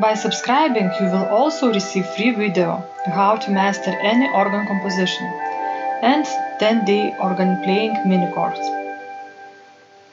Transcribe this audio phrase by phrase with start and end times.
[0.00, 5.26] By subscribing, you will also receive free video how to master any organ composition
[6.00, 6.24] and
[6.58, 8.64] 10-day organ playing mini course.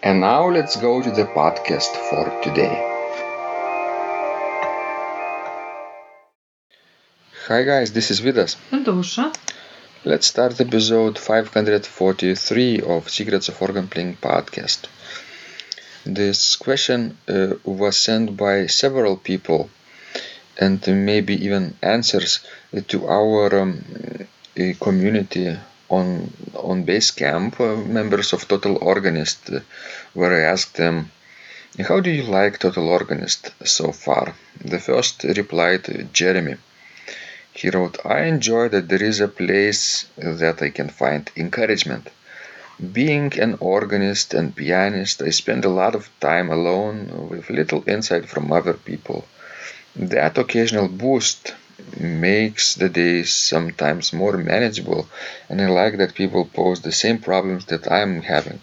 [0.03, 2.75] And now let's go to the podcast for today.
[7.47, 8.57] Hi guys, this is Vidas.
[8.73, 9.33] And Aušra.
[10.03, 14.87] Let's start episode 543 of Secrets of Organ Playing podcast.
[16.05, 19.69] This question uh, was sent by several people
[20.59, 22.39] and maybe even answers
[22.87, 23.83] to our um,
[24.79, 25.57] community
[25.89, 29.59] on on Basecamp, uh, members of Total Organist, uh,
[30.13, 31.11] where I asked them,
[31.87, 34.35] "How do you like Total Organist so far?"
[34.73, 36.55] The first replied Jeremy.
[37.53, 42.09] He wrote, "I enjoy that there is a place that I can find encouragement."
[43.01, 48.25] Being an organist and pianist, I spend a lot of time alone with little insight
[48.29, 49.25] from other people.
[49.99, 51.55] That occasional boost
[51.99, 55.09] makes the days sometimes more manageable,
[55.49, 58.61] and I like that people pose the same problems that I'm having.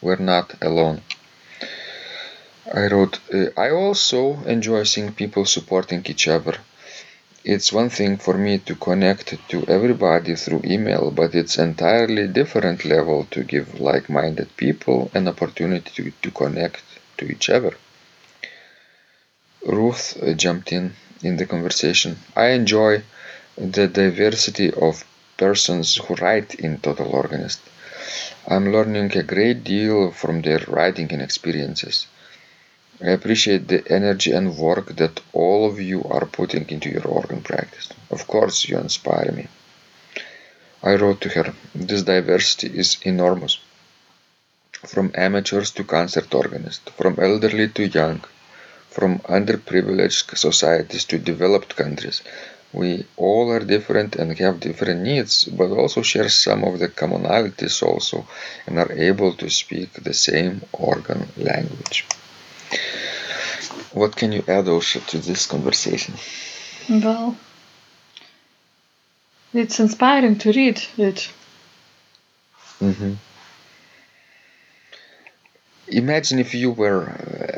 [0.00, 1.02] We're not alone.
[2.72, 3.18] I wrote,
[3.56, 6.58] I also enjoy seeing people supporting each other.
[7.44, 12.84] It's one thing for me to connect to everybody through email, but it's entirely different
[12.84, 16.84] level to give like-minded people an opportunity to, to connect
[17.18, 17.74] to each other.
[19.66, 22.18] Ruth jumped in in the conversation.
[22.34, 23.02] I enjoy
[23.56, 25.04] the diversity of
[25.36, 27.60] persons who write in Total Organist.
[28.48, 32.06] I'm learning a great deal from their writing and experiences.
[33.02, 37.42] I appreciate the energy and work that all of you are putting into your organ
[37.42, 37.88] practice.
[38.10, 39.48] Of course, you inspire me.
[40.82, 43.58] I wrote to her, This diversity is enormous.
[44.86, 48.24] From amateurs to concert organists, from elderly to young,
[48.90, 52.22] from underprivileged societies to developed countries.
[52.72, 57.82] We all are different and have different needs, but also share some of the commonalities
[57.82, 58.26] also
[58.66, 62.06] and are able to speak the same organ language.
[63.92, 66.14] What can you add, also to this conversation?
[66.88, 67.36] Well,
[69.52, 71.28] it's inspiring to read it.
[72.80, 73.14] Mm-hmm.
[75.90, 77.02] Imagine if you were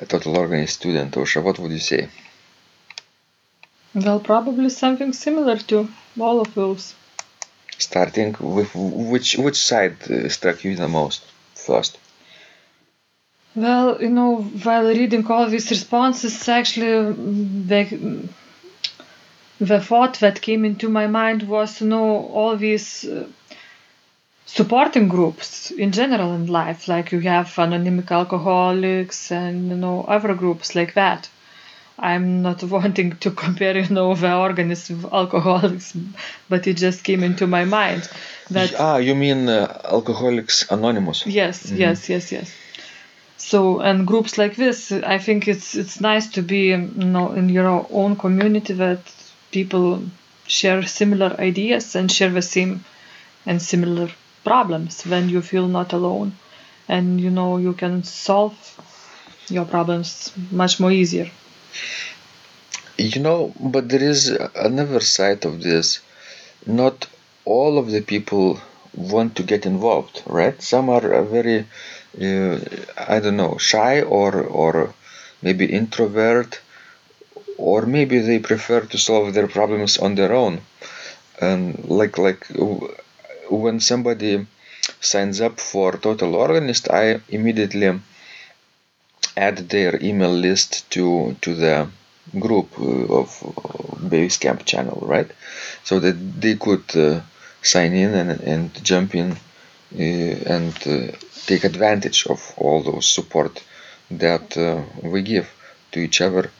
[0.00, 2.09] a total organist student, Ausra, what would you say?
[3.94, 5.88] Well, probably something similar to
[6.19, 6.94] all of those.
[7.76, 11.22] Starting with which which side uh, struck you the most
[11.54, 11.98] first?
[13.54, 17.12] Well, you know, while reading all these responses, actually,
[17.69, 18.28] the
[19.60, 23.26] the thought that came into my mind was, you know, all these uh,
[24.47, 30.34] supporting groups in general in life, like you have anonymous alcoholics and you know other
[30.34, 31.28] groups like that.
[31.98, 35.97] I'm not wanting to compare, you know, the organists with alcoholics,
[36.48, 38.08] but it just came into my mind
[38.50, 38.75] that.
[38.78, 41.26] Ah, you mean uh, Alcoholics Anonymous?
[41.26, 41.76] Yes, mm-hmm.
[41.76, 42.52] yes, yes, yes.
[43.36, 47.48] So and groups like this, I think it's it's nice to be, you know, in
[47.48, 49.00] your own community that
[49.50, 50.02] people
[50.46, 52.84] share similar ideas and share the same
[53.46, 54.08] and similar
[54.44, 56.36] problems when you feel not alone.
[56.88, 58.56] And you know you can solve
[59.48, 61.30] your problems much more easier.
[62.98, 66.00] You know but there is another side of this.
[66.66, 67.06] Not
[67.44, 68.60] all of the people
[68.94, 70.60] want to get involved right?
[70.60, 71.66] Some are very
[72.20, 72.58] uh,
[73.08, 74.94] i don't know shy or or
[75.40, 76.60] maybe introvert
[77.56, 80.60] or maybe they prefer to solve their problems on their own.
[81.40, 82.46] And like like
[83.60, 84.46] when somebody
[85.00, 88.00] signs up for Total Organist, I immediately
[89.37, 91.88] add their email list to to the
[92.38, 93.28] group uh, of
[94.12, 95.31] Basecamp channel, right?
[95.84, 97.20] So that they could uh,
[97.62, 101.12] sign in and, and jump in uh, and uh,
[101.46, 103.62] take advantage of all those support
[104.10, 105.49] that uh, we give
[105.93, 106.50] to each other.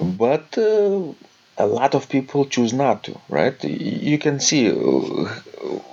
[0.00, 1.12] But uh,
[1.58, 3.62] a lot of people choose not to, right?
[3.64, 4.68] You can see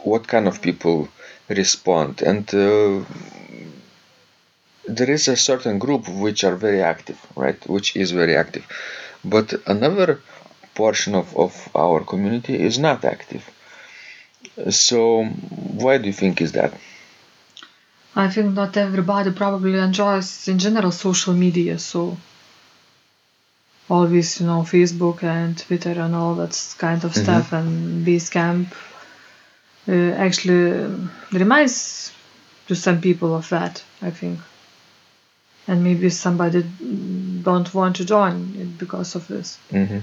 [0.03, 1.07] what kind of people
[1.50, 2.47] respond and
[4.85, 7.67] there is a certain group which are very active, right?
[7.69, 8.65] Which is very active.
[9.23, 10.21] But another
[10.75, 13.50] portion of, of our community is not active.
[14.69, 16.73] So why do you think is that?
[18.15, 22.17] I think not everybody probably enjoys in general social media, so
[23.89, 27.23] always you know Facebook and Twitter and all that kind of mm-hmm.
[27.23, 28.92] stuff and Basecamp uh,
[29.88, 30.95] actually
[31.31, 32.12] reminds
[32.68, 33.83] to some people of that.
[34.01, 34.39] I think
[35.68, 36.63] and maybe somebody
[37.41, 39.57] don't want to join it because of this.
[39.71, 40.00] Mm-hmm.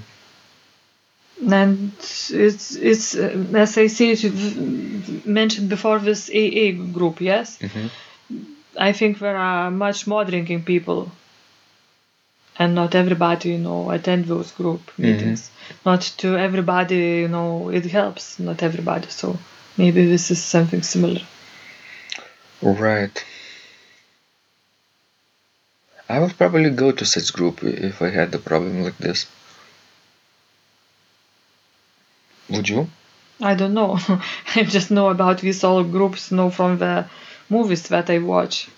[1.53, 4.19] And it's it's uh, as I said
[5.25, 7.59] mentioned before this AA group, yes.
[7.59, 7.87] Mm-hmm.
[8.79, 11.11] I think there are much more drinking people,
[12.59, 15.03] and not everybody you know attend those group mm-hmm.
[15.03, 15.43] meetings.
[15.49, 15.89] Mm-hmm.
[15.89, 18.39] Not to everybody you know it helps.
[18.39, 19.09] Not everybody.
[19.09, 19.39] So
[19.77, 21.21] maybe this is something similar.
[22.63, 23.25] Right.
[26.09, 29.27] I would probably go to such group if I had a problem like this.
[32.51, 32.89] Would you?
[33.41, 33.99] I don't know.
[34.57, 37.07] I just know about these all groups, know from the
[37.49, 38.69] movies that I watch,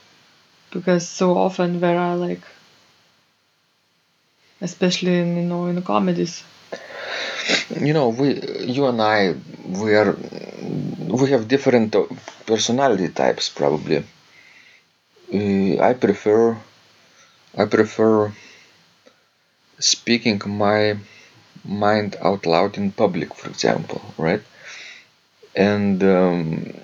[0.70, 2.42] because so often there are like,
[4.60, 6.44] especially in you know in the comedies.
[7.80, 9.34] You know, we, you and I,
[9.66, 10.16] we are,
[11.08, 11.94] we have different
[12.46, 14.04] personality types probably.
[15.32, 16.58] Uh, I prefer
[17.56, 18.32] I prefer
[19.78, 20.96] speaking my
[21.64, 24.42] mind out loud in public, for example, right?
[25.54, 26.74] And um,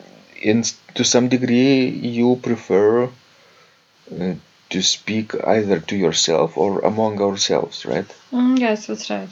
[0.42, 0.64] in
[0.94, 4.34] to some degree, you prefer uh,
[4.70, 8.06] to speak either to yourself or among ourselves, right?
[8.32, 9.30] Mm, yes, that's right.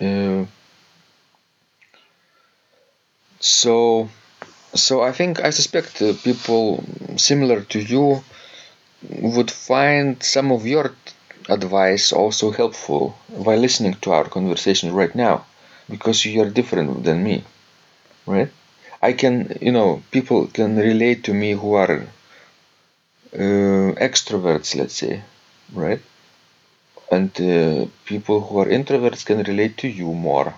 [0.00, 0.44] Uh,
[3.40, 4.08] so,
[4.74, 6.84] so I think I suspect uh, people
[7.16, 8.24] similar to you
[9.20, 10.92] would find some of your
[11.48, 13.16] advice also helpful
[13.46, 15.46] by listening to our conversation right now
[15.90, 17.44] because you are different than me
[18.26, 18.50] right?
[19.02, 22.06] I can you know people can relate to me who are
[23.34, 25.22] uh, extroverts let's say
[25.74, 26.00] right
[27.10, 30.54] and uh, people who are introverts can relate to you more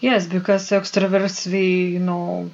[0.00, 2.50] yes because extroverts we you know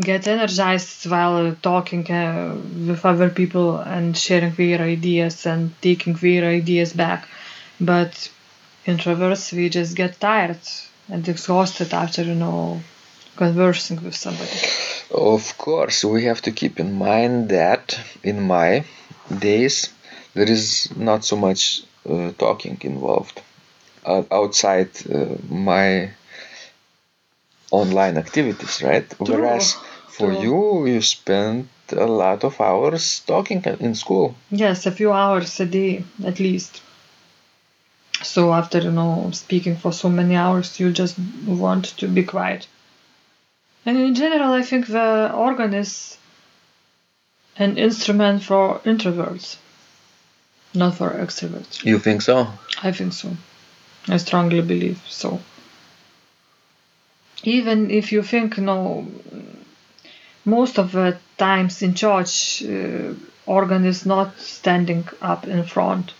[0.00, 2.54] get energized while talking uh,
[2.86, 7.26] with other people and sharing their ideas and taking their ideas back.
[7.80, 8.30] But
[8.86, 10.60] introverts, we just get tired
[11.08, 12.80] and exhausted after, you know,
[13.36, 14.50] conversing with somebody.
[15.10, 18.84] Of course, we have to keep in mind that in my
[19.36, 19.90] days
[20.34, 21.82] there is not so much
[22.38, 23.40] talking involved
[24.04, 26.10] uh, outside uh, my
[27.70, 29.08] online activities, right?
[29.10, 29.26] True.
[29.26, 29.74] Whereas
[30.08, 34.34] for you, you spend a lot of hours talking in school.
[34.50, 36.82] Yes, a few hours a day at least.
[38.22, 42.66] So after you know speaking for so many hours, you just want to be quiet.
[43.86, 46.18] And in general, I think the organ is
[47.56, 49.56] an instrument for introverts,
[50.74, 51.84] not for extroverts.
[51.84, 52.46] You think so?
[52.82, 53.36] I think so.
[54.08, 55.40] I strongly believe so.
[57.44, 59.06] Even if you think, you know,
[60.44, 63.14] most of the times in church, uh,
[63.46, 66.12] organ is not standing up in front.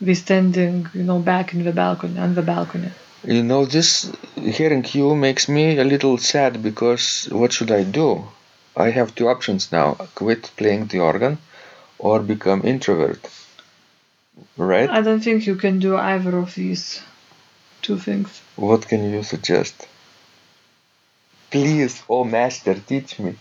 [0.00, 2.90] We standing, you know, back in the balcony, on the balcony.
[3.24, 8.24] You know, this hearing you makes me a little sad because what should I do?
[8.76, 11.36] I have two options now: quit playing the organ,
[12.00, 13.20] or become introvert.
[14.56, 14.88] Right?
[14.88, 17.02] I don't think you can do either of these
[17.82, 18.40] two things.
[18.56, 19.86] What can you suggest?
[21.50, 23.34] Please, oh master, teach me.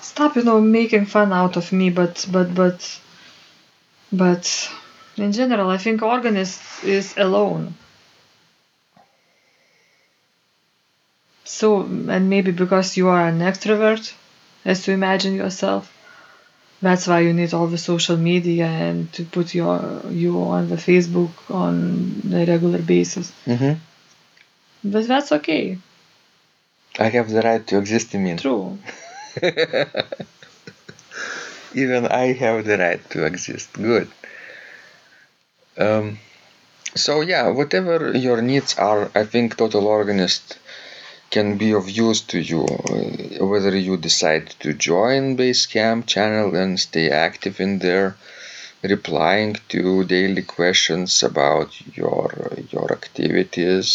[0.00, 3.00] Stop, you know, making fun out of me, but, but, but,
[4.12, 4.70] but,
[5.16, 7.74] in general, I think organist is alone.
[11.44, 14.12] So, and maybe because you are an extrovert,
[14.64, 15.93] as to imagine yourself,
[16.84, 20.76] that's why you need all the social media and to put your you on the
[20.76, 23.32] Facebook on a regular basis.
[23.46, 23.74] Mm-hmm.
[24.84, 25.78] But that's okay.
[26.98, 28.36] I have the right to exist in me.
[28.36, 28.78] True.
[31.74, 33.72] Even I have the right to exist.
[33.72, 34.08] Good.
[35.76, 36.18] Um,
[36.94, 40.58] so yeah, whatever your needs are, I think Total Organist
[41.36, 42.62] can be of use to you.
[42.64, 48.10] Uh, whether you decide to join Basecamp channel and stay active in there,
[48.94, 52.26] replying to daily questions about your
[52.74, 53.88] your activities,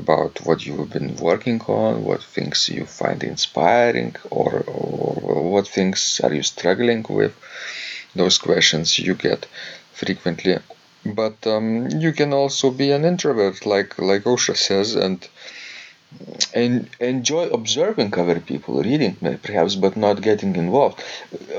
[0.00, 6.20] about what you've been working on, what things you find inspiring, or, or what things
[6.24, 7.34] are you struggling with.
[8.20, 9.40] Those questions you get
[10.00, 10.56] frequently.
[11.20, 11.66] But um,
[12.04, 15.18] you can also be an introvert, like like Aušra says, and
[16.54, 20.98] and enjoy observing other people, reading perhaps, but not getting involved.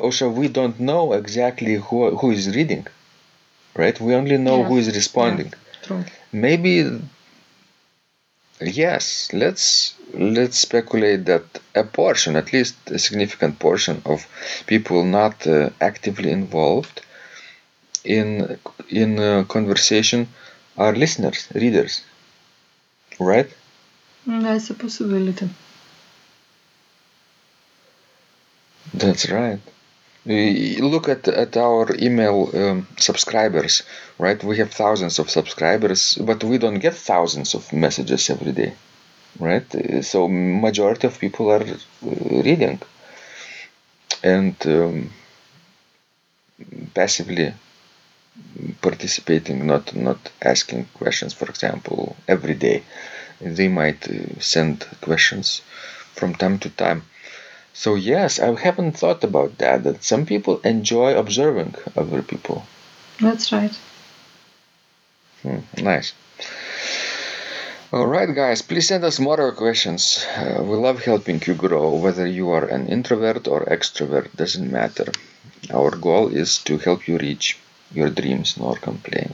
[0.05, 2.85] Aušra, we don't know exactly who who is reading,
[3.75, 3.99] right?
[3.99, 5.47] We only know who is responding.
[5.53, 6.05] Yeah, true.
[6.31, 6.73] Maybe
[8.61, 9.29] yes.
[9.33, 14.25] Let's let's speculate that a portion, at least a significant portion of
[14.67, 17.01] people not uh, actively involved
[18.03, 18.57] in
[18.89, 20.27] in uh, conversation
[20.77, 22.01] are listeners, readers,
[23.19, 23.49] right?
[24.25, 25.49] That's a possibility.
[28.93, 29.59] That's right.
[30.25, 33.83] Look at at our email um, subscribers,
[34.19, 34.43] right?
[34.43, 38.73] We have thousands of subscribers, but we don't get thousands of messages every day,
[39.39, 39.67] right?
[40.03, 41.75] So majority of people are uh,
[42.47, 42.79] reading
[44.23, 45.09] and um,
[46.93, 47.53] passively
[48.81, 51.33] participating, not not asking questions.
[51.33, 52.83] For example, every day
[53.41, 55.61] they might uh, send questions
[56.15, 57.03] from time to time.
[57.73, 59.83] So yes, I haven't thought about that.
[59.83, 62.65] That some people enjoy observing other people.
[63.19, 63.75] That's right.
[65.43, 66.13] Hmm, nice.
[67.91, 70.23] All right, guys, please send us more questions.
[70.37, 71.95] Uh, we love helping you grow.
[71.95, 75.11] Whether you are an introvert or extrovert, doesn't matter.
[75.73, 77.57] Our goal is to help you reach
[77.91, 79.33] your dreams, nor complain.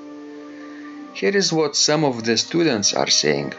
[1.21, 3.53] Here is what some of the students are saying.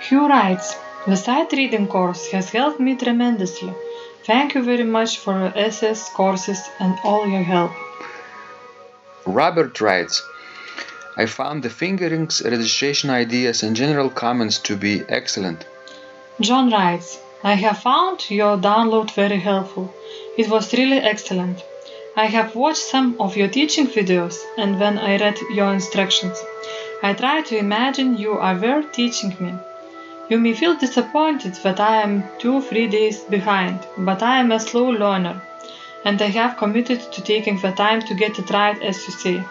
[0.00, 0.74] Hugh writes,
[1.06, 3.74] The sight reading course has helped me tremendously.
[4.24, 7.72] Thank you very much for your essays, courses and all your help.
[9.26, 10.22] Robert writes,
[11.14, 15.66] I found the fingerings, registration ideas, and general comments to be excellent.
[16.40, 19.92] John writes, I have found your download very helpful.
[20.38, 21.62] It was really excellent.
[22.14, 26.38] I have watched some of your teaching videos and when I read your instructions,
[27.02, 29.54] I tried to imagine you are there teaching me.
[30.28, 34.60] You may feel disappointed that I am two three days behind, but I am a
[34.60, 35.40] slow learner
[36.04, 39.44] and I have committed to taking the time to get it right as you say.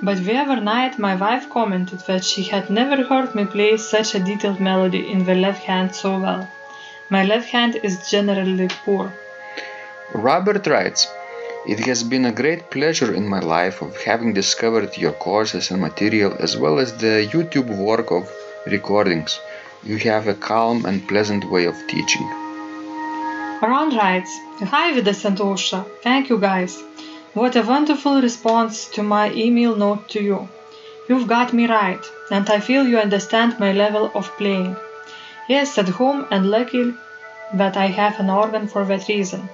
[0.00, 4.14] But the other night my wife commented that she had never heard me play such
[4.14, 6.48] a detailed melody in the left hand so well.
[7.08, 9.12] My left hand is generally poor.
[10.14, 11.08] Robert writes,
[11.66, 15.80] it has been a great pleasure in my life of having discovered your courses and
[15.80, 18.30] material as well as the YouTube work of
[18.66, 19.38] recordings.
[19.82, 22.26] You have a calm and pleasant way of teaching.
[23.62, 25.22] Ron writes, Hi Vidas
[26.02, 26.82] thank you guys.
[27.34, 30.48] What a wonderful response to my email note to you.
[31.08, 34.76] You've got me right, and I feel you understand my level of playing.
[35.48, 36.94] Yes, at home and lucky
[37.54, 39.48] that I have an organ for that reason.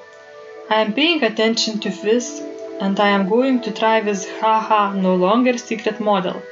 [0.69, 2.43] I am paying attention to this
[2.81, 6.43] and I am going to try this haha no longer secret model.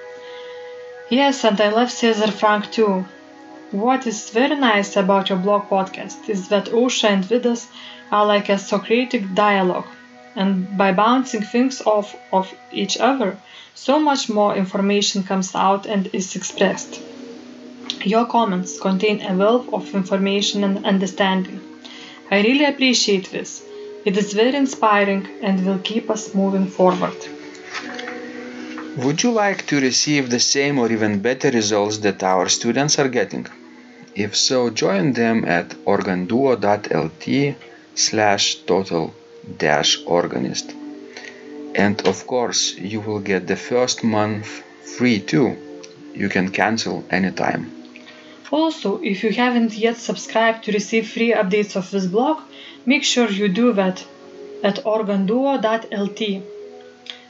[1.11, 3.05] Yes, and I love César Franck too.
[3.73, 7.67] What is very nice about your blog podcast is that Aušra and Vidas
[8.13, 9.89] are like a Socratic dialogue,
[10.37, 13.37] and by bouncing things off of each other,
[13.75, 17.01] so much more information comes out and is expressed.
[18.05, 21.61] Your comments contain a wealth of information and understanding.
[22.31, 23.65] I really appreciate this
[24.05, 27.17] it is very inspiring and will keep us moving forward.
[28.99, 33.09] Would you like to receive the same or even better results that our students are
[33.09, 33.47] getting?
[34.15, 37.57] If so, join them at organduo.lt
[37.95, 39.15] slash total
[39.59, 40.73] dash organist.
[41.75, 44.63] And of course, you will get the first month
[44.97, 45.57] free too.
[46.15, 47.84] You can cancel anytime.
[48.51, 52.41] Also, if you haven't yet subscribed to receive free updates of this blog,
[52.87, 54.05] make sure you do that
[54.63, 56.43] at organduo.lt.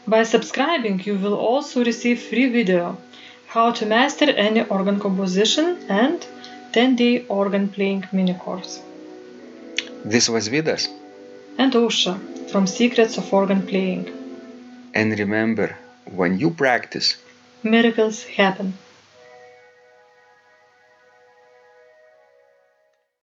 [0.06, 2.99] By subscribing, you will also receive free video
[3.47, 6.26] how to master any organ composition and
[6.73, 8.83] 10-day organ playing mini course.
[10.04, 10.88] This was Vidas.
[11.56, 14.11] And Aušra from Secrets of Organ Playing.
[14.92, 17.16] And remember, when you practice,
[17.62, 18.75] Miracles happen.